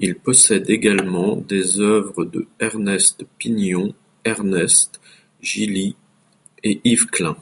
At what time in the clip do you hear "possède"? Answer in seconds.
0.16-0.68